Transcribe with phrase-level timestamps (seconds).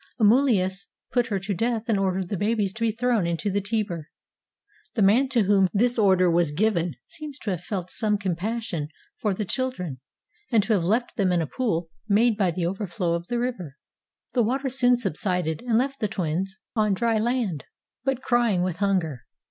[0.19, 4.09] Amulius put her to death and ordered th£ babies to be thrown into the Tiber.
[4.95, 8.87] The man to whom this order was given seems to have felt some compassion
[9.19, 9.99] for the children
[10.51, 13.37] and to have left them in a pool made by the over flow of the
[13.37, 13.77] river.
[14.33, 17.65] The water soon subsided and left the twins on dry land,
[18.03, 19.27] but crying with hunger.